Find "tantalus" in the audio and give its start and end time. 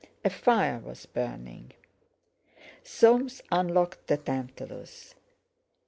4.17-5.13